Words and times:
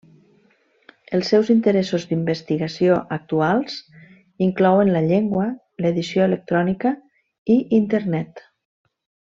Els 1.17 1.27
seus 1.33 1.51
interessos 1.55 2.07
d'investigació 2.13 2.95
actuals 3.17 3.77
inclouen 4.49 4.91
la 4.99 5.05
llengua, 5.11 5.47
l'edició 5.85 6.25
electrònica 6.33 6.95
i 7.59 7.61
Internet. 7.83 8.47